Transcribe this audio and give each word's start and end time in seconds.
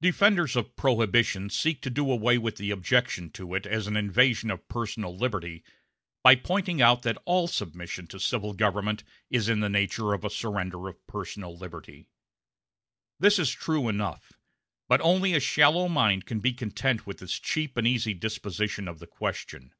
Defenders 0.00 0.56
of 0.56 0.74
Prohibition 0.74 1.48
seek 1.48 1.80
to 1.82 1.90
do 1.90 2.10
away 2.10 2.38
with 2.38 2.56
the 2.56 2.72
objection 2.72 3.30
to 3.30 3.54
it 3.54 3.66
as 3.66 3.86
an 3.86 3.96
invasion 3.96 4.50
of 4.50 4.66
personal 4.66 5.16
liberty 5.16 5.62
by 6.24 6.34
pointing 6.34 6.82
out 6.82 7.02
that 7.02 7.22
all 7.24 7.46
submission 7.46 8.08
to 8.08 8.18
civil 8.18 8.52
government 8.52 9.04
is 9.30 9.48
in 9.48 9.60
the 9.60 9.68
nature 9.68 10.12
of 10.12 10.24
a 10.24 10.28
surrender 10.28 10.88
of 10.88 11.06
personal 11.06 11.56
liberty. 11.56 12.08
This 13.20 13.38
is 13.38 13.52
true 13.52 13.86
enough, 13.88 14.32
but 14.88 15.00
only 15.02 15.34
a 15.34 15.38
shallow 15.38 15.86
mind 15.86 16.26
can 16.26 16.40
be 16.40 16.52
content 16.52 17.06
with 17.06 17.18
this 17.18 17.38
cheap 17.38 17.76
and 17.76 17.86
easy 17.86 18.12
disposition 18.12 18.88
of 18.88 18.98
the 18.98 19.06
question. 19.06 19.72